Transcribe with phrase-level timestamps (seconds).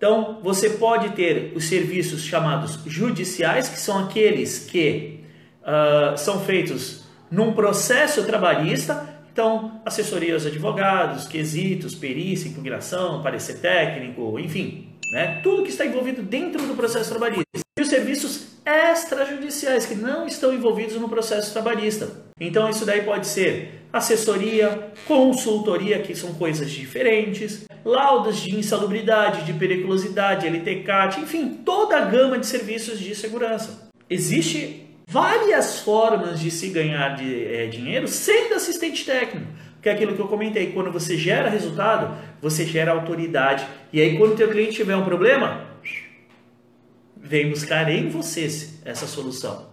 [0.00, 5.20] Então, você pode ter os serviços chamados judiciais, que são aqueles que
[5.60, 9.20] uh, são feitos num processo trabalhista.
[9.30, 15.38] Então, assessoria aos advogados, quesitos, perícia, impugnação, parecer técnico, enfim, né?
[15.42, 17.69] tudo que está envolvido dentro do processo trabalhista.
[17.90, 22.08] Os serviços extrajudiciais, que não estão envolvidos no processo trabalhista.
[22.38, 29.52] Então, isso daí pode ser assessoria, consultoria, que são coisas diferentes, laudas de insalubridade, de
[29.54, 33.90] periculosidade, LTCAT, enfim, toda a gama de serviços de segurança.
[34.08, 39.48] Existe várias formas de se ganhar de, é, dinheiro sendo assistente técnico.
[39.82, 43.66] Que é aquilo que eu comentei, quando você gera resultado, você gera autoridade.
[43.92, 45.70] E aí quando o teu cliente tiver um problema,
[47.22, 49.68] vem buscar em vocês essa solução.